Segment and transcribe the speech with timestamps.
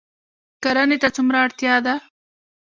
[0.63, 1.95] کرنې ته څومره اړتیا ده؟